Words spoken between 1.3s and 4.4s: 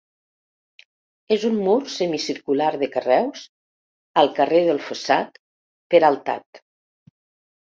És un mur semicircular de carreus, al